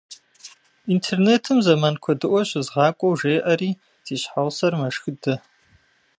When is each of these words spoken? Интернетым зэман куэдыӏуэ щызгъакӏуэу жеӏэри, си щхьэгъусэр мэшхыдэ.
Интернетым 0.93 1.57
зэман 1.65 1.95
куэдыӏуэ 2.03 2.41
щызгъакӏуэу 2.49 3.17
жеӏэри, 3.19 3.71
си 4.05 4.15
щхьэгъусэр 4.21 4.73
мэшхыдэ. 4.79 5.33